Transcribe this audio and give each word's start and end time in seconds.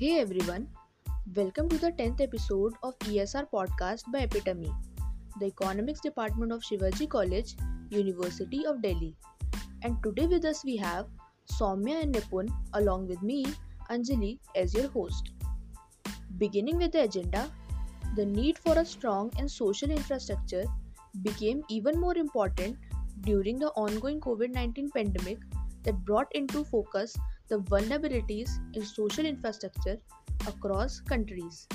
Hey 0.00 0.20
everyone, 0.20 0.68
welcome 1.34 1.68
to 1.70 1.76
the 1.76 1.90
10th 1.90 2.20
episode 2.20 2.74
of 2.84 2.96
ESR 3.00 3.48
podcast 3.52 4.04
by 4.12 4.20
Epitome, 4.20 4.70
the 5.40 5.46
economics 5.46 5.98
department 5.98 6.52
of 6.52 6.62
Shivaji 6.62 7.08
College, 7.10 7.56
University 7.90 8.64
of 8.64 8.80
Delhi. 8.80 9.16
And 9.82 10.00
today 10.04 10.28
with 10.28 10.44
us 10.44 10.64
we 10.64 10.76
have 10.76 11.06
Soumya 11.50 12.00
and 12.00 12.14
Nipun 12.14 12.48
along 12.74 13.08
with 13.08 13.20
me, 13.22 13.44
Anjali, 13.90 14.38
as 14.54 14.72
your 14.72 14.86
host. 14.86 15.32
Beginning 16.36 16.78
with 16.78 16.92
the 16.92 17.02
agenda, 17.02 17.50
the 18.14 18.24
need 18.24 18.56
for 18.56 18.78
a 18.78 18.84
strong 18.84 19.32
and 19.36 19.50
social 19.50 19.90
infrastructure 19.90 20.64
became 21.22 21.64
even 21.68 22.00
more 22.00 22.16
important 22.16 22.76
during 23.22 23.58
the 23.58 23.70
ongoing 23.70 24.20
COVID 24.20 24.54
19 24.54 24.92
pandemic 24.92 25.38
that 25.82 26.04
brought 26.04 26.32
into 26.36 26.62
focus 26.62 27.16
the 27.48 27.58
vulnerabilities 27.58 28.50
in 28.74 28.84
social 28.84 29.24
infrastructure 29.24 29.98
across 30.46 31.00
countries. 31.00 31.66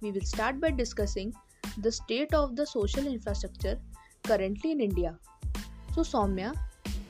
We 0.00 0.12
will 0.12 0.22
start 0.22 0.60
by 0.60 0.70
discussing 0.70 1.34
the 1.78 1.92
state 1.92 2.34
of 2.34 2.56
the 2.56 2.66
social 2.66 3.06
infrastructure 3.06 3.78
currently 4.24 4.72
in 4.72 4.80
India. 4.80 5.18
So, 5.94 6.02
Soumya, 6.02 6.54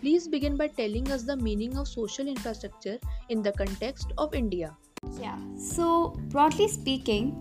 please 0.01 0.27
begin 0.27 0.57
by 0.57 0.69
telling 0.69 1.11
us 1.13 1.23
the 1.23 1.37
meaning 1.37 1.77
of 1.77 1.87
social 1.87 2.27
infrastructure 2.27 2.99
in 3.29 3.43
the 3.43 3.53
context 3.53 4.13
of 4.19 4.35
India. 4.35 4.77
Yeah, 5.19 5.39
so 5.57 6.17
broadly 6.29 6.69
speaking, 6.69 7.35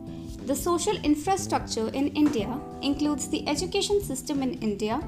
the 0.46 0.56
social 0.56 0.96
infrastructure 0.98 1.90
in 1.90 2.08
India 2.10 2.60
includes 2.82 3.30
the 3.30 3.48
education 3.48 4.02
system 4.02 4.42
in 4.42 4.54
India, 4.60 5.02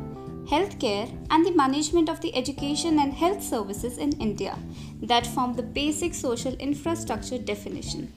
healthcare, 0.52 1.10
and 1.30 1.46
the 1.46 1.55
management 1.55 2.10
of 2.10 2.20
the 2.20 2.36
education 2.36 3.00
and 3.00 3.14
health 3.14 3.42
services 3.42 3.98
in 3.98 4.12
India 4.20 4.58
that 5.02 5.25
form 5.25 5.53
the 5.53 5.64
basic 5.64 6.14
social 6.14 6.53
infrastructure 6.56 7.38
definition. 7.38 8.12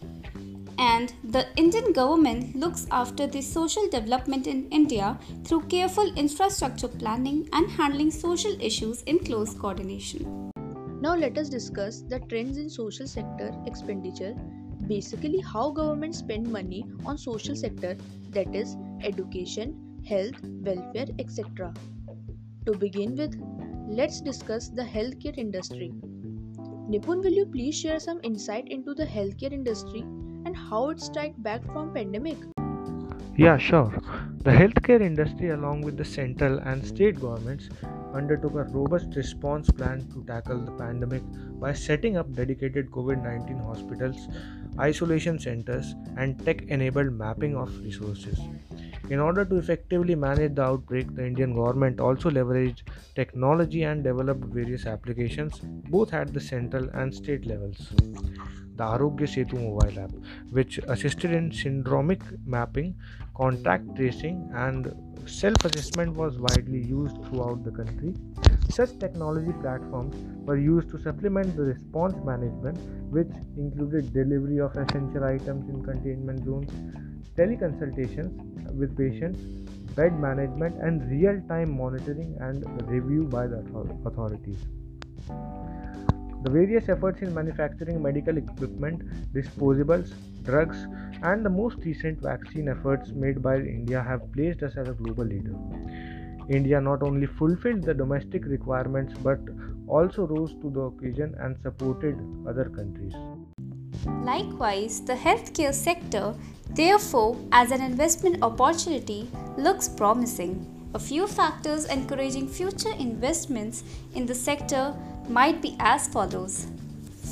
And 0.76 1.12
the 1.22 1.46
Indian 1.56 1.92
government 1.92 2.56
looks 2.56 2.88
after 2.90 3.28
the 3.28 3.40
social 3.40 3.88
development 3.88 4.48
in 4.48 4.68
India 4.70 5.16
through 5.44 5.60
careful 5.74 6.12
infrastructure 6.16 6.88
planning 6.88 7.48
and 7.52 7.70
handling 7.70 8.10
social 8.10 8.60
issues 8.60 9.02
in 9.02 9.20
close 9.20 9.54
coordination. 9.54 10.50
Now 11.00 11.14
let 11.14 11.38
us 11.38 11.48
discuss 11.48 12.02
the 12.02 12.18
trends 12.18 12.58
in 12.58 12.68
social 12.68 13.06
sector 13.06 13.54
expenditure 13.66 14.34
basically 14.88 15.40
how 15.40 15.70
government 15.70 16.14
spend 16.14 16.50
money 16.50 16.84
on 17.06 17.16
social 17.16 17.54
sector 17.56 17.96
that 18.30 18.54
is 18.54 18.76
education 19.02 19.74
health 20.06 20.40
welfare 20.42 21.06
etc 21.18 21.72
to 22.66 22.72
begin 22.72 23.16
with, 23.16 23.34
let's 23.88 24.20
discuss 24.20 24.68
the 24.68 24.82
healthcare 24.82 25.36
industry. 25.36 25.92
Nipun, 26.88 27.22
will 27.22 27.32
you 27.32 27.46
please 27.46 27.74
share 27.74 27.98
some 27.98 28.20
insight 28.22 28.68
into 28.68 28.94
the 28.94 29.06
healthcare 29.06 29.52
industry 29.52 30.00
and 30.46 30.56
how 30.56 30.90
it 30.90 31.00
strike 31.00 31.34
back 31.42 31.64
from 31.64 31.92
pandemic? 31.94 32.36
Yeah, 33.36 33.58
sure. 33.58 33.92
The 34.44 34.50
healthcare 34.50 35.00
industry, 35.00 35.50
along 35.50 35.82
with 35.82 35.96
the 35.96 36.04
central 36.04 36.58
and 36.58 36.86
state 36.86 37.20
governments, 37.20 37.68
undertook 38.12 38.54
a 38.54 38.64
robust 38.64 39.16
response 39.16 39.70
plan 39.70 40.06
to 40.12 40.22
tackle 40.26 40.58
the 40.58 40.70
pandemic 40.72 41.22
by 41.58 41.72
setting 41.72 42.16
up 42.16 42.32
dedicated 42.34 42.90
COVID 42.90 43.22
19 43.22 43.58
hospitals, 43.58 44.28
isolation 44.78 45.38
centers, 45.38 45.94
and 46.16 46.38
tech 46.44 46.62
enabled 46.62 47.12
mapping 47.12 47.56
of 47.56 47.76
resources. 47.80 48.38
In 49.10 49.20
order 49.20 49.44
to 49.44 49.56
effectively 49.56 50.14
manage 50.14 50.54
the 50.54 50.62
outbreak, 50.62 51.14
the 51.14 51.26
Indian 51.26 51.54
government 51.54 52.00
also 52.00 52.30
leveraged 52.30 52.82
technology 53.14 53.82
and 53.82 54.02
developed 54.02 54.44
various 54.46 54.86
applications 54.86 55.60
both 55.90 56.14
at 56.14 56.32
the 56.32 56.40
central 56.40 56.88
and 56.94 57.14
state 57.14 57.46
levels. 57.46 57.92
The 58.76 58.82
Aarogya 58.84 59.28
Setu 59.34 59.54
mobile 59.54 60.00
app, 60.00 60.10
which 60.50 60.78
assisted 60.78 61.32
in 61.32 61.50
syndromic 61.50 62.22
mapping, 62.46 62.96
contact 63.36 63.94
tracing, 63.94 64.50
and 64.54 64.92
self 65.26 65.64
assessment, 65.64 66.14
was 66.16 66.38
widely 66.38 66.82
used 66.82 67.16
throughout 67.26 67.62
the 67.62 67.70
country. 67.70 68.14
Such 68.70 68.98
technology 68.98 69.52
platforms 69.60 70.16
were 70.46 70.56
used 70.56 70.90
to 70.90 70.98
supplement 70.98 71.54
the 71.56 71.62
response 71.62 72.16
management, 72.24 72.78
which 73.12 73.30
included 73.56 74.12
delivery 74.12 74.58
of 74.58 74.74
essential 74.76 75.24
items 75.24 75.68
in 75.68 75.84
containment 75.84 76.44
zones, 76.44 76.70
teleconsultations, 77.36 78.32
with 78.78 78.96
patients, 78.96 79.38
bed 79.94 80.18
management, 80.18 80.74
and 80.80 81.10
real 81.10 81.40
time 81.48 81.76
monitoring 81.76 82.36
and 82.40 82.64
review 82.90 83.24
by 83.24 83.46
the 83.46 83.64
authorities. 84.06 84.58
The 86.42 86.50
various 86.50 86.88
efforts 86.90 87.22
in 87.22 87.32
manufacturing 87.32 88.02
medical 88.02 88.36
equipment, 88.36 89.02
disposables, 89.32 90.12
drugs, 90.42 90.76
and 91.22 91.44
the 91.44 91.48
most 91.48 91.78
recent 91.84 92.20
vaccine 92.20 92.68
efforts 92.68 93.10
made 93.12 93.42
by 93.42 93.56
India 93.56 94.02
have 94.02 94.30
placed 94.32 94.62
us 94.62 94.76
as 94.76 94.88
a 94.88 94.92
global 94.92 95.24
leader. 95.24 95.54
India 96.50 96.80
not 96.80 97.02
only 97.02 97.26
fulfilled 97.26 97.82
the 97.82 97.94
domestic 97.94 98.44
requirements 98.44 99.14
but 99.22 99.40
also 99.86 100.26
rose 100.26 100.52
to 100.60 100.70
the 100.70 100.80
occasion 100.80 101.34
and 101.40 101.56
supported 101.62 102.18
other 102.46 102.68
countries. 102.68 103.14
Likewise, 104.22 105.00
the 105.00 105.14
healthcare 105.14 105.72
sector, 105.72 106.34
therefore, 106.74 107.36
as 107.52 107.70
an 107.70 107.80
investment 107.80 108.42
opportunity, 108.42 109.28
looks 109.56 109.88
promising. 109.88 110.66
A 110.94 110.98
few 110.98 111.26
factors 111.26 111.86
encouraging 111.86 112.48
future 112.48 112.92
investments 112.98 113.82
in 114.14 114.26
the 114.26 114.34
sector 114.34 114.94
might 115.28 115.60
be 115.60 115.76
as 115.80 116.06
follows. 116.08 116.66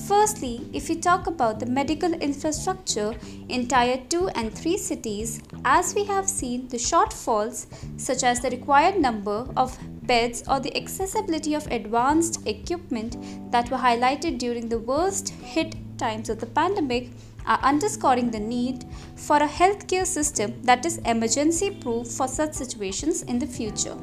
Firstly, 0.09 0.69
if 0.73 0.89
we 0.89 0.97
talk 0.97 1.29
about 1.29 1.61
the 1.61 1.67
medical 1.67 2.13
infrastructure 2.13 3.15
in 3.49 3.69
Tier 3.69 4.03
2 4.09 4.29
and 4.31 4.53
3 4.53 4.77
cities, 4.77 5.41
as 5.65 5.95
we 5.95 6.05
have 6.05 6.29
seen 6.29 6.67
the 6.69 6.77
shortfalls, 6.77 7.67
such 7.99 8.25
as 8.25 8.41
the 8.41 8.51
required 8.51 8.99
number 8.99 9.47
of 9.57 9.79
beds 10.03 10.43
or 10.49 10.59
the 10.59 10.77
accessibility 10.77 11.55
of 11.55 11.67
advanced 11.71 12.45
equipment 12.47 13.17
that 13.53 13.71
were 13.71 13.77
highlighted 13.77 14.39
during 14.39 14.69
the 14.69 14.79
worst 14.79 15.29
hit 15.29 15.77
times 15.99 16.29
of 16.29 16.41
the 16.41 16.47
pandemic 16.47 17.11
are 17.47 17.59
underscoring 17.63 18.31
the 18.31 18.41
need 18.41 18.85
for 19.17 19.37
a 19.37 19.49
healthcare 19.49 20.07
system 20.07 20.61
that 20.63 20.87
is 20.87 20.99
emergency 20.99 21.71
proof 21.71 22.09
for 22.09 22.29
such 22.29 22.55
situations 22.55 23.23
in 23.23 23.39
the 23.39 23.47
future. 23.47 23.97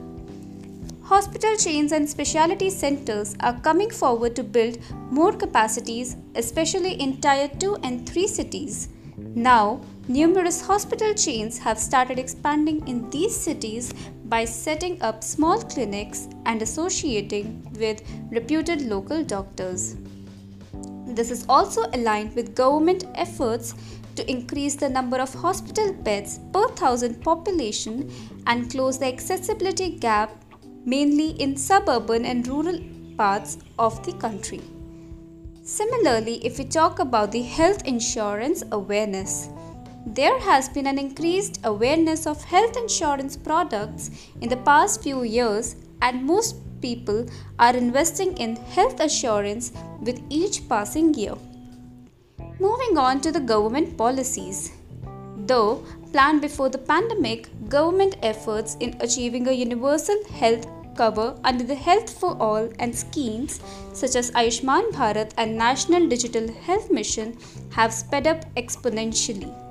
Hospital 1.04 1.56
chains 1.56 1.92
and 1.92 2.08
specialty 2.08 2.70
centers 2.70 3.36
are 3.40 3.60
coming 3.62 3.90
forward 3.90 4.36
to 4.36 4.44
build 4.44 4.78
more 5.10 5.34
capacities, 5.34 6.16
especially 6.36 6.94
in 6.94 7.20
Tier 7.20 7.50
2 7.60 7.78
and 7.84 8.08
3 8.08 8.28
cities. 8.28 8.90
Now, 9.18 9.82
numerous 10.08 10.62
hospital 10.62 11.14
chains 11.14 11.58
have 11.58 11.80
started 11.80 12.20
expanding 12.20 12.88
in 12.88 13.10
these 13.10 13.36
cities 13.36 13.94
by 14.26 14.46
setting 14.46 15.02
up 15.02 15.24
small 15.24 15.60
clinics 15.62 16.28
and 16.46 16.62
associating 16.62 17.68
with 17.80 18.04
reputed 18.30 18.84
local 18.84 19.24
doctors. 19.24 19.96
This 21.20 21.32
is 21.32 21.46
also 21.50 21.84
aligned 21.92 22.34
with 22.34 22.56
government 22.56 23.04
efforts 23.16 23.76
to 24.16 24.32
increase 24.32 24.76
the 24.76 24.88
number 24.88 25.18
of 25.18 25.34
hospital 25.34 25.92
beds 25.92 26.40
per 26.54 26.70
thousand 26.70 27.22
population 27.22 28.10
and 28.48 28.72
close 28.72 28.98
the 28.98 29.08
accessibility 29.08 29.90
gap 29.90 30.32
mainly 30.86 31.32
in 31.32 31.58
suburban 31.58 32.24
and 32.24 32.48
rural 32.48 32.80
parts 33.18 33.58
of 33.78 34.02
the 34.06 34.14
country. 34.14 34.62
Similarly, 35.62 36.36
if 36.46 36.58
we 36.58 36.64
talk 36.64 37.00
about 37.00 37.34
the 37.34 37.42
health 37.42 37.86
insurance 37.86 38.64
awareness, 38.72 39.50
there 40.06 40.40
has 40.40 40.70
been 40.70 40.88
an 40.88 40.98
increased 40.98 41.60
awareness 41.66 42.28
of 42.28 42.42
health 42.46 42.78
insurance 42.78 43.36
products 43.36 44.10
in 44.40 44.48
the 44.48 44.64
past 44.72 45.04
few 45.04 45.24
years, 45.24 45.76
and 46.02 46.26
most 46.26 46.56
people 46.82 47.26
are 47.60 47.76
investing 47.76 48.36
in 48.38 48.56
health 48.56 49.00
assurance 49.00 49.72
with 50.02 50.22
each 50.30 50.68
passing 50.68 51.14
year. 51.14 51.36
Moving 52.60 52.98
on 52.98 53.22
to 53.22 53.32
the 53.32 53.40
government 53.40 53.98
policies. 53.98 54.72
Though 55.38 55.84
planned 56.12 56.42
before 56.42 56.70
the 56.70 56.78
pandemic, 56.78 57.50
government 57.70 58.18
efforts 58.24 58.76
in 58.80 58.98
achieving 59.00 59.48
a 59.48 59.52
universal 59.52 60.24
health 60.32 60.68
cover 60.96 61.40
under 61.44 61.64
the 61.64 61.76
Health 61.76 62.10
for 62.20 62.36
All 62.42 62.70
and 62.80 62.94
schemes 62.96 63.62
such 63.94 64.16
as 64.16 64.32
Ayushman 64.32 64.92
Bharat 64.92 65.32
and 65.38 65.58
National 65.58 66.08
Digital 66.10 66.52
Health 66.68 66.92
Mission 66.92 67.38
have 67.72 67.94
sped 67.94 68.28
up 68.28 68.46
exponentially. 68.56 69.69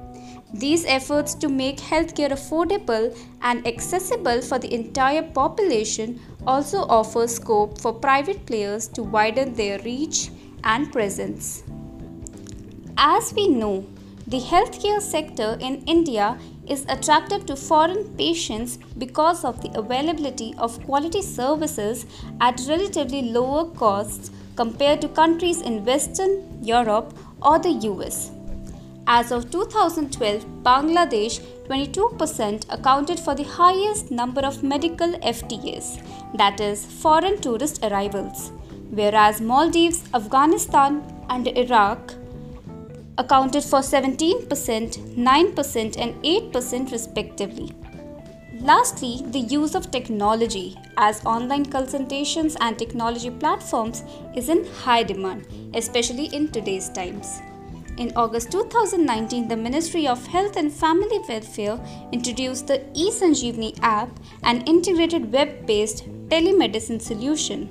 These 0.55 0.87
efforts 0.87 1.35
to 1.35 1.49
make 1.49 1.77
healthcare 1.77 2.31
affordable 2.31 3.17
and 3.43 3.67
accessible 3.67 4.41
for 4.41 4.59
the 4.59 4.73
entire 4.73 5.23
population 5.23 6.21
also 6.47 6.79
offer 6.89 7.27
scope 7.29 7.79
for 7.79 7.93
private 7.93 8.47
players 8.47 8.89
to 8.89 9.03
widen 9.03 9.55
their 9.55 9.79
reach 9.81 10.31
and 10.65 10.91
presence. 10.91 11.65
As 12.97 13.33
we 13.35 13.49
know, 13.49 13.87
the 14.27 14.41
healthcare 14.41 15.01
sector 15.01 15.57
in 15.61 15.83
India 15.87 16.39
is 16.67 16.85
attractive 16.89 17.47
to 17.47 17.57
foreign 17.57 18.05
patients 18.17 18.79
because 18.97 19.45
of 19.45 19.61
the 19.63 19.71
availability 19.79 20.55
of 20.59 20.83
quality 20.85 21.23
services 21.23 22.07
at 22.41 22.61
relatively 22.69 23.23
lower 23.23 23.71
costs 23.71 24.31
compared 24.57 25.01
to 25.03 25.09
countries 25.09 25.61
in 25.61 25.85
Western 25.85 26.63
Europe 26.63 27.17
or 27.43 27.59
the 27.59 27.73
US. 27.93 28.38
As 29.11 29.33
of 29.33 29.51
2012, 29.51 30.45
Bangladesh 30.63 31.41
22% 31.67 32.67
accounted 32.69 33.19
for 33.19 33.35
the 33.35 33.45
highest 33.45 34.11
number 34.11 34.43
of 34.43 34.63
medical 34.63 35.13
FTAs, 35.21 36.03
that 36.37 36.61
is, 36.61 36.85
foreign 36.85 37.41
tourist 37.41 37.83
arrivals, 37.83 38.53
whereas 38.91 39.41
Maldives, 39.41 40.05
Afghanistan, 40.13 41.03
and 41.31 41.49
Iraq 41.49 42.13
accounted 43.17 43.65
for 43.65 43.79
17%, 43.79 44.47
9%, 44.47 45.97
and 45.97 46.23
8% 46.23 46.93
respectively. 46.93 47.73
Lastly, 48.61 49.23
the 49.31 49.41
use 49.41 49.75
of 49.75 49.91
technology 49.91 50.77
as 50.99 51.25
online 51.25 51.65
consultations 51.65 52.59
and 52.61 52.79
technology 52.79 53.31
platforms 53.31 54.05
is 54.37 54.51
in 54.51 54.67
high 54.67 55.03
demand, 55.03 55.47
especially 55.75 56.27
in 56.27 56.53
today's 56.53 56.91
times. 56.91 57.41
In 57.99 58.13
August 58.15 58.53
2019, 58.53 59.49
the 59.49 59.57
Ministry 59.57 60.07
of 60.07 60.25
Health 60.29 60.57
and 60.57 60.73
Family 60.73 61.19
Welfare 61.29 61.81
introduced 62.13 62.69
the 62.69 62.79
eSanjeevani 62.95 63.77
app, 63.83 64.21
an 64.45 64.61
integrated 64.69 65.33
web 65.33 65.67
based 65.67 66.05
telemedicine 66.29 67.03
solution. 67.03 67.69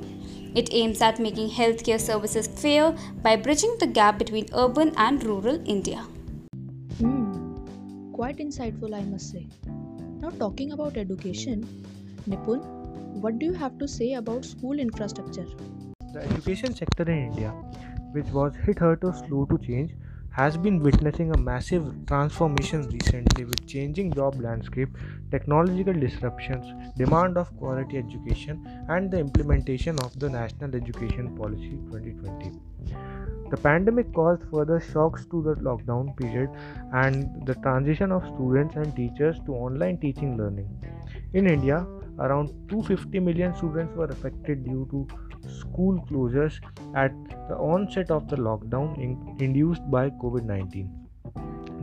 It 0.54 0.74
aims 0.74 1.02
at 1.02 1.20
making 1.20 1.52
healthcare 1.52 1.98
services 1.98 2.46
fair 2.46 2.92
by 3.24 3.38
bridging 3.38 3.78
the 3.80 3.88
gap 3.88 4.18
between 4.18 4.48
urban 4.54 4.92
and 4.98 5.24
rural 5.24 5.62
India. 5.66 6.00
Hmm, 6.98 8.12
quite 8.12 8.40
insightful, 8.40 8.94
I 8.94 9.04
must 9.04 9.32
say. 9.32 9.48
Now, 10.20 10.32
talking 10.32 10.74
about 10.74 10.98
education, 10.98 11.64
Nipun, 12.28 12.66
what 13.22 13.40
do 13.40 13.46
you 13.46 13.54
have 13.54 13.80
to 13.80 13.88
say 13.88 14.16
about 14.16 14.44
school 14.44 14.78
infrastructure? 14.78 15.48
The 16.12 16.20
education 16.20 16.76
sector 16.76 17.04
in 17.04 17.28
India, 17.32 17.52
which 18.12 18.28
was 18.28 18.54
hit 18.66 18.80
hard 18.80 19.06
or 19.06 19.14
slow 19.14 19.46
to 19.46 19.58
change, 19.60 19.94
has 20.38 20.56
been 20.56 20.80
witnessing 20.84 21.32
a 21.34 21.38
massive 21.38 21.84
transformation 22.06 22.88
recently 22.90 23.44
with 23.44 23.68
changing 23.68 24.14
job 24.14 24.40
landscape, 24.40 24.90
technological 25.32 25.94
disruptions, 25.94 26.68
demand 26.96 27.38
of 27.38 27.56
quality 27.58 27.98
education, 27.98 28.64
and 28.88 29.10
the 29.10 29.20
implementation 29.20 30.00
of 30.02 30.20
the 30.20 30.30
National 30.30 30.76
Education 30.76 31.36
Policy 31.36 31.80
2020. 31.92 32.52
The 33.50 33.58
pandemic 33.58 34.14
caused 34.14 34.44
further 34.52 34.80
shocks 34.80 35.26
to 35.32 35.42
the 35.42 35.56
lockdown 35.56 36.16
period 36.18 36.52
and 36.94 37.44
the 37.48 37.56
transition 37.56 38.12
of 38.12 38.24
students 38.36 38.76
and 38.76 38.96
teachers 38.96 39.40
to 39.48 39.54
online 39.54 39.98
teaching 39.98 40.38
learning. 40.38 40.70
In 41.34 41.48
India, 41.48 41.88
around 42.20 42.50
250 42.70 43.20
million 43.22 43.56
students 43.56 43.96
were 43.96 44.06
affected 44.06 44.64
due 44.66 44.88
to 44.92 45.08
school 45.50 46.06
closures 46.10 46.60
at 46.96 47.14
the 47.50 47.58
onset 47.58 48.12
of 48.12 48.30
the 48.30 48.38
lockdown 48.38 48.98
in- 48.98 49.36
induced 49.40 49.90
by 49.90 50.10
COVID 50.10 50.44
19. 50.44 50.90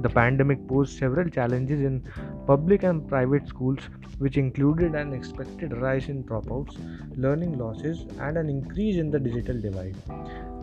The 0.03 0.09
pandemic 0.11 0.67
posed 0.69 0.99
several 0.99 1.29
challenges 1.31 1.81
in 1.81 2.03
public 2.47 2.83
and 2.83 3.09
private 3.09 3.49
schools, 3.49 3.79
which 4.19 4.37
included 4.37 4.95
an 4.95 5.13
expected 5.13 5.73
rise 5.73 6.09
in 6.09 6.25
dropouts, 6.25 6.77
learning 7.17 7.59
losses, 7.59 8.07
and 8.21 8.37
an 8.37 8.51
increase 8.51 8.97
in 8.97 9.11
the 9.11 9.19
digital 9.19 9.61
divide. 9.61 9.97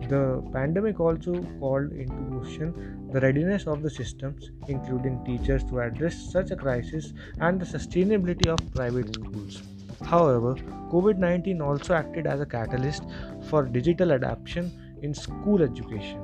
The 0.08 0.42
pandemic 0.52 1.00
also 1.00 1.42
called 1.58 1.92
into 1.92 2.38
question 2.38 3.08
the 3.12 3.20
readiness 3.20 3.66
of 3.66 3.82
the 3.82 3.90
systems, 3.90 4.50
including 4.68 5.24
teachers, 5.24 5.64
to 5.64 5.80
address 5.80 6.16
such 6.30 6.50
a 6.50 6.56
crisis 6.56 7.12
and 7.40 7.60
the 7.60 7.66
sustainability 7.66 8.46
of 8.46 8.70
private 8.72 9.14
schools. 9.14 9.71
However, 10.12 10.56
COVID 10.92 11.16
19 11.16 11.62
also 11.62 11.94
acted 11.94 12.26
as 12.26 12.38
a 12.38 12.44
catalyst 12.44 13.04
for 13.48 13.64
digital 13.64 14.10
adoption 14.10 14.70
in 15.00 15.14
school 15.14 15.62
education. 15.62 16.20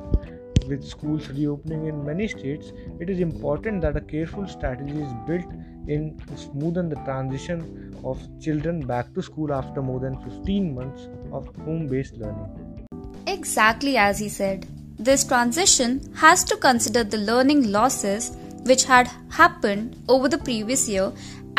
With 0.69 0.85
schools 0.85 1.31
reopening 1.31 1.87
in 1.87 2.05
many 2.05 2.29
states, 2.29 2.71
it 3.01 3.09
is 3.09 3.21
important 3.21 3.81
that 3.81 3.97
a 3.97 4.03
careful 4.03 4.47
strategy 4.47 5.01
is 5.01 5.15
built 5.27 5.47
in 5.87 6.19
to 6.27 6.35
smoothen 6.35 6.91
the 6.91 7.01
transition 7.07 7.97
of 8.05 8.21
children 8.39 8.87
back 8.87 9.15
to 9.15 9.23
school 9.23 9.55
after 9.55 9.81
more 9.81 10.01
than 10.01 10.21
15 10.21 10.75
months 10.75 11.09
of 11.33 11.49
home 11.65 11.87
based 11.87 12.19
learning. 12.19 12.85
Exactly 13.27 13.97
as 13.97 14.19
he 14.19 14.29
said. 14.29 14.67
This 14.99 15.25
transition 15.25 16.13
has 16.17 16.45
to 16.45 16.57
consider 16.57 17.05
the 17.05 17.17
learning 17.17 17.73
losses 17.73 18.37
which 18.65 18.85
had 18.85 19.09
happened 19.31 19.97
over 20.09 20.29
the 20.29 20.39
previous 20.39 20.89
year 20.89 21.11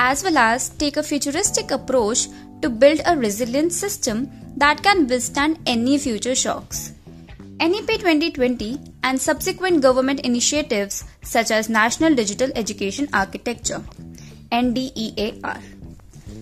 as 0.07 0.23
well 0.23 0.37
as 0.37 0.69
take 0.83 0.97
a 0.97 1.03
futuristic 1.03 1.71
approach 1.71 2.27
to 2.61 2.69
build 2.69 3.01
a 3.05 3.17
resilient 3.17 3.73
system 3.73 4.29
that 4.55 4.81
can 4.81 5.07
withstand 5.07 5.59
any 5.65 5.97
future 5.97 6.35
shocks. 6.35 6.93
NEP 7.59 7.87
2020 7.87 8.79
and 9.03 9.19
subsequent 9.19 9.81
government 9.81 10.21
initiatives 10.21 11.03
such 11.21 11.51
as 11.51 11.67
National 11.67 12.15
Digital 12.15 12.49
Education 12.55 13.09
Architecture 13.13 13.81
NDEAR. 14.51 15.61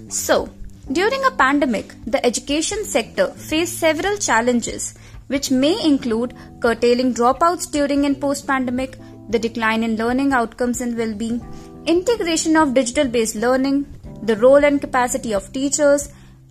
So, 0.09 0.49
during 0.91 1.25
a 1.25 1.31
pandemic, 1.31 1.93
the 2.05 2.23
education 2.25 2.85
sector 2.85 3.27
faced 3.29 3.79
several 3.79 4.17
challenges 4.17 4.93
which 5.27 5.49
may 5.51 5.75
include 5.83 6.35
curtailing 6.61 7.13
dropouts 7.13 7.69
during 7.69 8.05
and 8.05 8.21
post 8.21 8.47
pandemic, 8.47 8.97
the 9.29 9.39
decline 9.39 9.83
in 9.83 9.97
learning 9.97 10.31
outcomes 10.33 10.79
and 10.81 10.97
well 10.97 11.13
being, 11.13 11.41
integration 11.87 12.57
of 12.57 12.73
digital 12.73 13.07
based 13.07 13.35
learning, 13.35 13.85
the 14.21 14.35
role 14.35 14.63
and 14.63 14.81
capacity 14.81 15.33
of 15.33 15.51
teachers, 15.53 16.09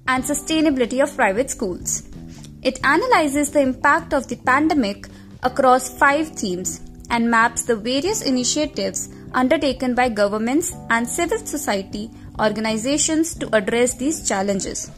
and 0.09 0.25
sustainability 0.25 1.03
of 1.03 1.15
private 1.15 1.51
schools. 1.51 2.09
It 2.63 2.81
analyzes 2.85 3.51
the 3.51 3.61
impact 3.61 4.15
of 4.15 4.29
the 4.29 4.37
pandemic 4.37 5.09
across 5.43 5.89
five 5.99 6.29
themes 6.31 6.81
and 7.11 7.31
maps 7.31 7.63
the 7.65 7.77
various 7.77 8.23
initiatives 8.23 9.11
undertaken 9.33 9.95
by 9.95 10.09
governments 10.09 10.75
and 10.91 11.07
civil 11.07 11.39
society 11.39 12.11
organizations 12.41 13.35
to 13.35 13.55
address 13.55 13.95
these 13.95 14.27
challenges. 14.27 14.91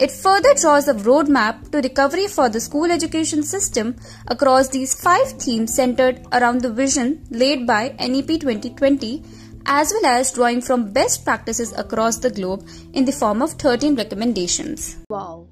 It 0.00 0.10
further 0.10 0.54
draws 0.54 0.86
a 0.86 0.94
roadmap 0.94 1.70
to 1.72 1.78
recovery 1.78 2.26
for 2.28 2.48
the 2.48 2.60
school 2.60 2.90
education 2.90 3.42
system 3.42 3.96
across 4.26 4.68
these 4.68 5.00
five 5.00 5.32
themes 5.32 5.74
centered 5.74 6.24
around 6.32 6.60
the 6.60 6.72
vision 6.72 7.24
laid 7.30 7.66
by 7.66 7.94
NEP 7.98 8.40
2020 8.40 9.24
as 9.66 9.92
well 9.92 10.06
as 10.06 10.32
drawing 10.32 10.60
from 10.60 10.92
best 10.92 11.24
practices 11.24 11.72
across 11.76 12.18
the 12.18 12.30
globe 12.30 12.66
in 12.92 13.04
the 13.04 13.12
form 13.12 13.42
of 13.42 13.52
13 13.52 13.96
recommendations. 13.96 14.98
Wow. 15.08 15.46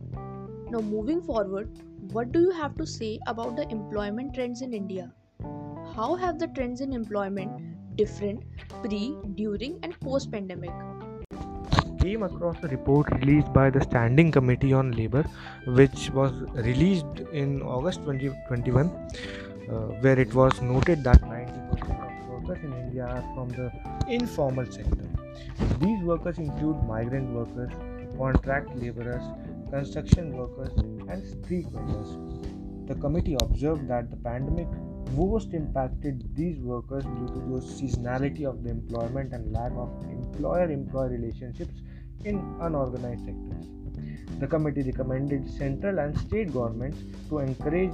Now, 0.70 0.80
moving 0.80 1.22
forward, 1.22 1.70
what 2.12 2.32
do 2.32 2.40
you 2.40 2.50
have 2.50 2.76
to 2.76 2.86
say 2.86 3.18
about 3.26 3.56
the 3.56 3.68
employment 3.70 4.34
trends 4.34 4.62
in 4.62 4.72
India? 4.72 5.12
How 5.94 6.16
have 6.16 6.38
the 6.38 6.48
trends 6.48 6.80
in 6.80 6.92
employment 6.92 7.96
different 7.96 8.42
pre, 8.82 9.16
during, 9.34 9.78
and 9.82 9.98
post 10.00 10.30
pandemic? 10.30 10.72
came 12.06 12.22
across 12.22 12.56
a 12.62 12.68
report 12.68 13.08
released 13.20 13.52
by 13.52 13.68
the 13.68 13.80
Standing 13.82 14.30
Committee 14.30 14.72
on 14.72 14.92
Labor, 14.92 15.24
which 15.66 16.10
was 16.10 16.32
released 16.54 17.22
in 17.32 17.62
August 17.62 18.00
2021, 18.00 18.86
uh, 18.86 19.72
where 20.04 20.18
it 20.18 20.32
was 20.32 20.60
noted 20.62 21.02
that 21.02 21.20
90% 21.22 21.24
of 21.24 21.25
workers 21.25 21.25
in 22.66 22.72
India 22.82 23.04
are 23.06 23.24
from 23.34 23.48
the 23.58 23.66
informal 24.18 24.66
sector. 24.78 25.08
These 25.80 26.02
workers 26.02 26.38
include 26.38 26.82
migrant 26.84 27.30
workers, 27.30 27.72
contract 28.18 28.74
laborers, 28.76 29.22
construction 29.70 30.32
workers, 30.36 30.72
and 31.08 31.26
street 31.26 31.66
vendors. 31.70 32.16
The 32.88 32.94
committee 32.94 33.36
observed 33.40 33.88
that 33.88 34.10
the 34.10 34.16
pandemic 34.16 34.68
most 35.14 35.54
impacted 35.54 36.22
these 36.34 36.58
workers 36.58 37.04
due 37.04 37.28
to 37.28 37.40
the 37.50 37.60
seasonality 37.60 38.44
of 38.44 38.62
the 38.64 38.70
employment 38.70 39.32
and 39.32 39.52
lack 39.52 39.72
of 39.72 39.90
employer 40.10 40.70
employee 40.70 41.10
relationships 41.16 41.82
in 42.24 42.38
unorganized 42.60 43.24
sectors. 43.24 43.66
The 44.40 44.46
committee 44.46 44.82
recommended 44.82 45.48
central 45.50 45.98
and 45.98 46.18
state 46.18 46.52
governments 46.52 46.98
to 47.28 47.38
encourage 47.38 47.92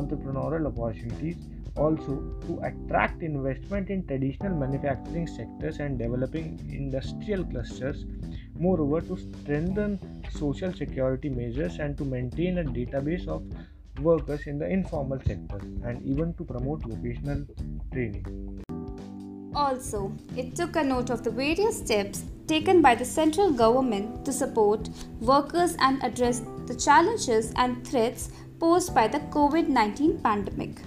entrepreneurial 0.00 0.66
opportunities, 0.66 1.36
also 1.76 2.22
to 2.46 2.60
attract 2.62 3.22
investment 3.22 3.90
in 3.90 4.06
traditional 4.06 4.56
manufacturing 4.56 5.26
sectors 5.26 5.78
and 5.78 5.98
developing 5.98 6.58
industrial 6.70 7.44
clusters, 7.44 8.04
moreover, 8.54 9.00
to 9.00 9.16
strengthen 9.16 9.98
social 10.30 10.72
security 10.72 11.28
measures 11.28 11.78
and 11.78 11.96
to 11.98 12.04
maintain 12.04 12.58
a 12.58 12.64
database 12.64 13.26
of 13.28 13.42
workers 14.00 14.46
in 14.46 14.58
the 14.58 14.68
informal 14.68 15.20
sector 15.20 15.60
and 15.84 16.02
even 16.04 16.34
to 16.34 16.44
promote 16.44 16.82
vocational 16.82 17.46
training. 17.92 18.64
Also, 19.54 20.12
it 20.36 20.54
took 20.54 20.76
a 20.76 20.82
note 20.82 21.10
of 21.10 21.24
the 21.24 21.30
various 21.30 21.78
steps 21.78 22.24
taken 22.46 22.80
by 22.80 22.94
the 22.94 23.04
central 23.04 23.52
government 23.52 24.24
to 24.24 24.32
support 24.32 24.88
workers 25.20 25.76
and 25.80 26.02
address 26.02 26.42
the 26.66 26.74
challenges 26.74 27.52
and 27.56 27.86
threats 27.86 28.30
posed 28.60 28.94
by 28.94 29.08
the 29.08 29.18
COVID 29.34 29.68
19 29.68 30.18
pandemic. 30.20 30.80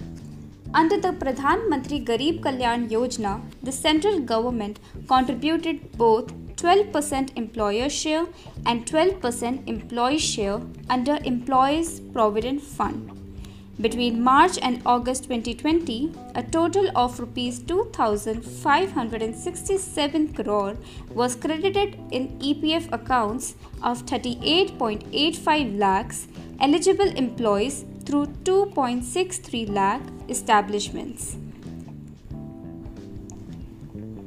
Under 0.80 0.96
the 1.00 1.12
Pradhan 1.12 1.60
Mantri 1.70 1.98
Garib 2.04 2.40
Kalyan 2.40 2.88
Yojana, 2.90 3.40
the 3.62 3.70
central 3.70 4.18
government 4.18 4.80
contributed 5.06 5.96
both 5.96 6.32
12% 6.56 7.30
employer 7.36 7.88
share 7.88 8.26
and 8.66 8.84
12% 8.84 9.68
employee 9.68 10.18
share 10.18 10.60
under 10.90 11.20
Employees 11.22 12.00
Provident 12.00 12.60
Fund. 12.60 13.12
Between 13.80 14.20
March 14.20 14.58
and 14.62 14.82
August 14.84 15.28
2020, 15.28 16.12
a 16.34 16.42
total 16.42 16.90
of 16.96 17.20
rupees 17.20 17.60
2567 17.60 20.34
crore 20.34 20.76
was 21.10 21.36
credited 21.36 21.96
in 22.10 22.36
EPF 22.40 22.92
accounts 22.92 23.54
of 23.84 24.04
38.85 24.06 25.78
lakhs 25.78 26.26
eligible 26.58 27.10
employees 27.24 27.84
through 28.04 28.26
2.63 28.44 29.70
lakh 29.70 30.02
establishments. 30.28 31.36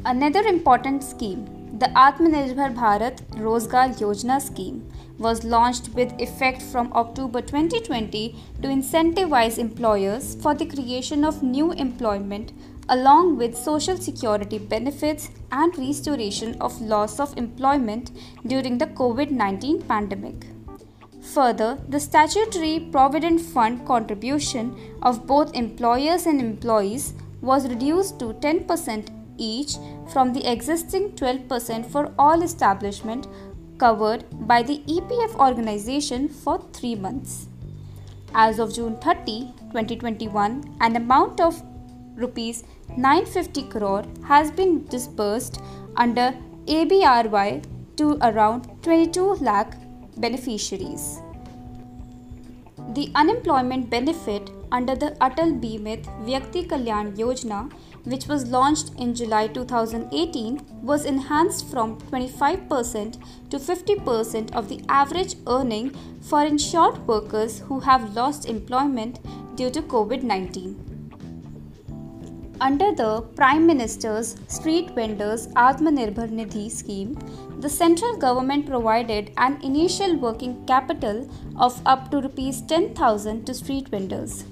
Another 0.06 0.42
important 0.42 1.04
scheme, 1.04 1.46
the 1.80 1.88
Atmanirbhar 1.88 2.74
Bharat 2.76 3.22
Rozgar 3.46 3.90
Yojana 4.00 4.42
scheme, 4.42 4.90
was 5.18 5.44
launched 5.44 5.90
with 5.96 6.14
effect 6.20 6.62
from 6.62 6.92
October 6.94 7.42
2020 7.42 8.36
to 8.62 8.68
incentivize 8.68 9.58
employers 9.58 10.36
for 10.42 10.54
the 10.54 10.66
creation 10.66 11.26
of 11.26 11.44
new 11.44 11.72
employment 11.74 12.52
along 12.90 13.38
with 13.38 13.58
social 13.58 13.98
security 13.98 14.58
benefits 14.58 15.30
and 15.52 15.78
restoration 15.78 16.56
of 16.62 16.80
loss 16.82 17.20
of 17.20 17.38
employment 17.38 18.12
during 18.46 18.78
the 18.78 18.88
COVID 18.88 19.32
19 19.32 19.82
pandemic. 19.82 20.57
Further, 21.34 21.78
the 21.90 22.00
statutory 22.00 22.80
Provident 22.92 23.42
Fund 23.42 23.86
contribution 23.86 24.76
of 25.02 25.28
both 25.28 25.54
employers 25.54 26.26
and 26.26 26.40
employees 26.40 27.14
was 27.42 27.68
reduced 27.68 28.18
to 28.20 28.34
10% 28.34 29.10
each 29.38 29.76
from 30.12 30.34
the 30.34 30.50
existing 30.52 31.12
12% 31.12 31.86
for 31.86 32.14
all 32.18 32.42
establishment 32.42 33.28
covered 33.78 34.26
by 34.48 34.64
the 34.64 34.80
EPF 34.88 35.36
organization 35.36 36.28
for 36.30 36.64
3 36.74 36.96
months. 36.96 37.48
As 38.34 38.58
of 38.58 38.74
June 38.74 38.96
30, 38.98 39.54
2021, 39.72 40.78
an 40.82 40.96
amount 40.96 41.42
of 41.42 41.62
rupees 42.16 42.64
950 42.96 43.64
crore 43.64 44.06
has 44.24 44.50
been 44.50 44.86
disbursed 44.86 45.62
under 45.98 46.34
ABRY 46.68 47.62
to 47.98 48.18
around 48.22 48.70
22 48.82 49.36
lakh 49.36 49.76
beneficiaries. 50.20 51.20
The 52.94 53.12
unemployment 53.16 53.90
benefit 53.90 54.50
under 54.72 54.96
the 54.96 55.12
Atal 55.22 55.60
Bimit 55.62 56.04
Vyakti 56.26 56.68
Kalyan 56.68 57.16
Yojana 57.18 57.70
which 58.08 58.28
was 58.28 58.48
launched 58.48 58.92
in 58.98 59.14
July 59.14 59.48
2018, 59.48 60.62
was 60.82 61.06
enhanced 61.06 61.70
from 61.70 62.00
25% 62.12 63.18
to 63.50 63.58
50% 63.58 64.56
of 64.56 64.70
the 64.70 64.82
average 64.88 65.36
earning 65.46 65.90
for 66.22 66.44
insured 66.46 67.06
workers 67.06 67.60
who 67.68 67.82
have 67.82 68.16
lost 68.16 68.48
employment 68.48 69.20
due 69.56 69.70
to 69.70 69.82
COVID 69.82 70.24
19. 70.24 70.87
Under 72.60 72.92
the 72.92 73.22
Prime 73.36 73.68
Minister's 73.68 74.36
Street 74.48 74.90
Vendors 74.96 75.48
Atmanirbhar 75.50 76.28
Nidhi 76.38 76.72
scheme, 76.72 77.16
the 77.60 77.70
central 77.70 78.18
government 78.18 78.66
provided 78.66 79.32
an 79.38 79.60
initial 79.62 80.16
working 80.18 80.66
capital 80.66 81.30
of 81.60 81.80
up 81.86 82.10
to 82.10 82.20
rupees 82.20 82.62
10,000 82.62 83.46
to 83.46 83.54
street 83.54 83.90
vendors. 83.90 84.46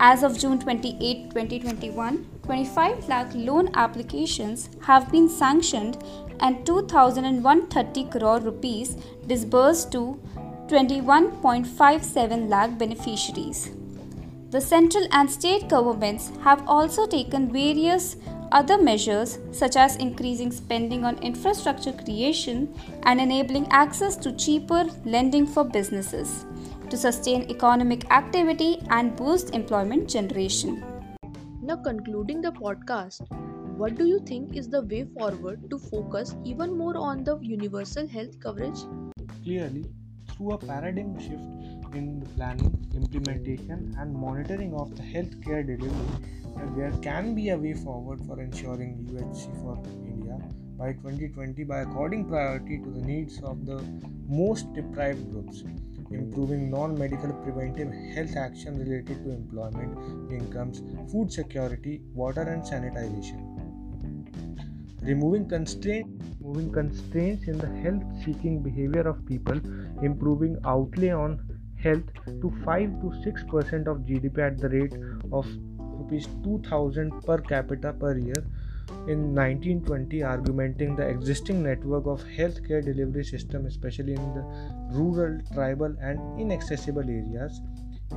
As 0.00 0.24
of 0.24 0.38
June 0.40 0.58
28, 0.58 1.30
2021, 1.30 2.26
25 2.42 3.08
lakh 3.08 3.32
loan 3.34 3.70
applications 3.74 4.68
have 4.82 5.12
been 5.12 5.28
sanctioned 5.28 6.02
and 6.40 6.66
2130 6.66 8.04
crore 8.06 8.40
rupees 8.40 8.96
disbursed 9.28 9.92
to 9.92 10.20
21.57 10.66 12.48
lakh 12.48 12.76
beneficiaries. 12.76 13.70
The 14.50 14.60
central 14.60 15.06
and 15.12 15.30
state 15.30 15.68
governments 15.68 16.32
have 16.42 16.66
also 16.66 17.06
taken 17.06 17.52
various 17.52 18.16
other 18.50 18.82
measures 18.82 19.38
such 19.52 19.76
as 19.76 19.94
increasing 19.94 20.50
spending 20.50 21.04
on 21.04 21.18
infrastructure 21.18 21.92
creation 21.92 22.74
and 23.04 23.20
enabling 23.20 23.68
access 23.70 24.16
to 24.16 24.32
cheaper 24.32 24.86
lending 25.04 25.46
for 25.46 25.62
businesses 25.62 26.46
to 26.88 26.96
sustain 26.96 27.48
economic 27.48 28.10
activity 28.10 28.82
and 28.90 29.14
boost 29.14 29.54
employment 29.54 30.08
generation. 30.08 30.82
Now, 31.62 31.76
concluding 31.76 32.40
the 32.40 32.50
podcast, 32.50 33.30
what 33.78 33.94
do 33.94 34.04
you 34.04 34.18
think 34.18 34.56
is 34.56 34.68
the 34.68 34.82
way 34.82 35.04
forward 35.16 35.70
to 35.70 35.78
focus 35.78 36.34
even 36.44 36.76
more 36.76 36.96
on 36.96 37.22
the 37.22 37.38
universal 37.38 38.08
health 38.08 38.40
coverage? 38.40 38.80
Clearly, 39.44 39.84
through 40.32 40.54
a 40.54 40.58
paradigm 40.58 41.16
shift 41.20 41.69
in 41.94 42.20
the 42.20 42.26
planning, 42.30 42.72
implementation, 42.94 43.94
and 43.98 44.14
monitoring 44.14 44.74
of 44.74 44.96
the 44.96 45.02
healthcare 45.02 45.66
delivery, 45.66 46.30
there 46.76 46.92
can 47.02 47.34
be 47.34 47.50
a 47.50 47.56
way 47.56 47.74
forward 47.74 48.20
for 48.26 48.40
ensuring 48.40 49.06
UHC 49.10 49.62
for 49.62 49.76
India 50.06 50.38
by 50.78 50.92
2020 50.92 51.64
by 51.64 51.80
according 51.80 52.26
priority 52.26 52.78
to 52.78 52.90
the 52.90 53.00
needs 53.00 53.40
of 53.42 53.66
the 53.66 53.82
most 54.28 54.72
deprived 54.74 55.30
groups 55.30 55.64
improving 56.10 56.70
non 56.70 56.98
medical 56.98 57.32
preventive 57.44 57.92
health 58.14 58.36
action 58.36 58.78
related 58.78 59.22
to 59.24 59.30
employment, 59.30 60.32
incomes, 60.32 60.82
food 61.10 61.32
security, 61.32 62.00
water 62.14 62.42
and 62.42 62.62
sanitization. 62.62 63.46
Removing 65.02 65.48
constraints, 65.48 66.10
removing 66.40 66.72
constraints 66.72 67.46
in 67.46 67.58
the 67.58 67.68
health 67.82 68.02
seeking 68.24 68.60
behavior 68.62 69.02
of 69.08 69.24
people, 69.24 69.60
improving 70.02 70.58
outlay 70.64 71.10
on 71.10 71.49
health 71.82 72.04
to 72.42 72.52
5 72.64 73.00
to 73.02 73.12
6 73.22 73.44
percent 73.44 73.88
of 73.88 73.98
GDP 73.98 74.38
at 74.46 74.58
the 74.58 74.68
rate 74.68 74.94
of 75.32 75.46
rupees 75.78 76.28
2000 76.44 77.20
per 77.26 77.38
capita 77.38 77.92
per 77.92 78.16
year 78.18 78.44
in 79.06 79.34
1920 79.34 80.22
argumenting 80.22 80.96
the 80.96 81.06
existing 81.06 81.62
network 81.62 82.06
of 82.06 82.22
healthcare 82.36 82.84
delivery 82.84 83.24
system 83.24 83.66
especially 83.66 84.14
in 84.14 84.34
the 84.34 84.44
rural 84.98 85.38
tribal 85.52 85.94
and 86.00 86.40
inaccessible 86.40 87.08
areas. 87.08 87.60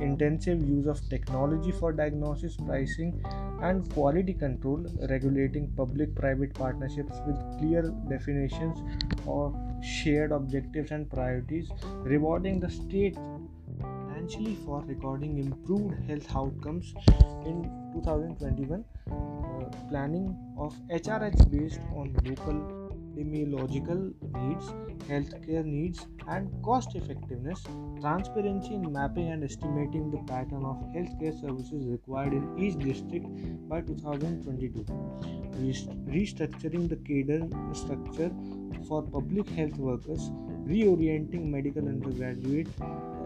Intensive 0.00 0.60
use 0.68 0.86
of 0.88 1.00
technology 1.08 1.70
for 1.70 1.92
diagnosis 1.92 2.56
pricing 2.56 3.24
and 3.62 3.88
quality 3.92 4.34
control 4.34 4.84
regulating 5.08 5.68
public 5.76 6.14
private 6.16 6.52
partnerships 6.52 7.16
with 7.26 7.36
clear 7.58 7.82
definitions 8.08 8.82
of 9.28 9.54
shared 9.84 10.32
objectives 10.32 10.90
and 10.90 11.08
priorities 11.08 11.70
rewarding 12.02 12.58
the 12.58 12.68
state 12.68 13.16
financially 14.24 14.56
for 14.64 14.82
recording 14.86 15.38
improved 15.38 15.94
health 16.08 16.26
outcomes 16.34 16.94
in 17.44 17.62
2021 17.92 18.84
uh, 19.10 19.88
planning 19.90 20.34
of 20.56 20.74
HRH 20.90 21.50
based 21.50 21.80
on 21.94 22.16
local 22.24 22.90
epidemiological 23.14 24.12
needs, 24.34 24.66
healthcare 25.08 25.64
needs, 25.64 26.06
and 26.28 26.50
cost 26.62 26.96
effectiveness, 26.96 27.62
transparency 28.00 28.74
in 28.74 28.92
mapping 28.92 29.28
and 29.30 29.44
estimating 29.44 30.10
the 30.10 30.18
pattern 30.32 30.64
of 30.64 30.76
healthcare 30.94 31.38
services 31.40 31.86
required 31.86 32.32
in 32.32 32.58
each 32.58 32.78
district 32.78 33.26
by 33.68 33.80
2022, 33.82 34.84
restructuring 36.08 36.88
the 36.88 36.96
cadre 36.96 37.48
structure 37.72 38.32
for 38.88 39.02
public 39.02 39.48
health 39.50 39.76
workers, 39.76 40.30
reorienting 40.66 41.46
medical 41.46 41.86
undergraduate 41.86 42.68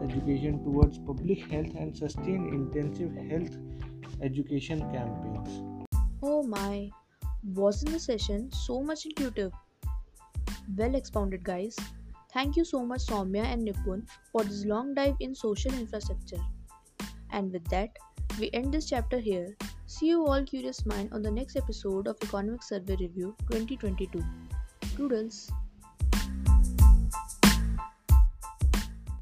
education 0.03 0.63
towards 0.65 0.99
public 0.99 1.51
health 1.51 1.75
and 1.77 1.97
sustain 1.97 2.49
intensive 2.53 3.15
health 3.31 3.57
education 4.23 4.81
campaigns. 4.93 5.63
Oh 6.23 6.43
my, 6.43 6.91
wasn't 7.55 7.93
the 7.93 8.01
session 8.01 8.51
so 8.53 8.83
much 8.83 9.07
intuitive? 9.07 9.53
Well 10.77 10.95
expounded, 10.95 11.45
guys. 11.45 11.77
Thank 12.33 12.57
you 12.57 12.65
so 12.65 12.85
much, 12.85 13.07
Soumya 13.07 13.45
and 13.45 13.67
Nipun, 13.67 14.07
for 14.33 14.45
this 14.45 14.65
long 14.65 14.95
dive 14.95 15.17
in 15.21 15.35
social 15.35 15.73
infrastructure. 15.73 16.43
And 17.31 17.53
with 17.53 17.65
that, 17.69 17.97
we 18.39 18.51
end 18.53 18.75
this 18.75 18.89
chapter 18.89 19.19
here. 19.19 19.57
See 19.87 20.09
you 20.09 20.27
all 20.27 20.45
curious 20.45 20.85
mind 20.85 21.13
on 21.13 21.23
the 21.23 21.31
next 21.31 21.57
episode 21.57 22.07
of 22.07 22.17
Economic 22.23 22.63
Survey 22.63 22.97
Review 22.97 23.35
2022. 23.51 24.23
Doodles. 24.97 25.51